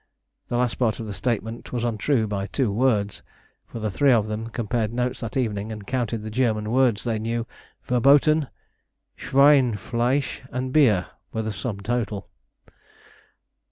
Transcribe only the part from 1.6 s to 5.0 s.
was untrue by two words, for the three of them compared